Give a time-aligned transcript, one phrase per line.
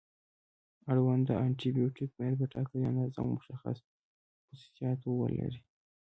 [0.91, 3.77] اړونده انټي بیوټیک باید په ټاکلې اندازه او مشخص
[4.47, 5.61] خصوصیاتو ولري.